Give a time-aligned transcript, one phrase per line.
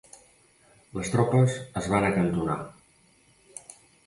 [0.97, 2.57] Les tropes es van acantonar.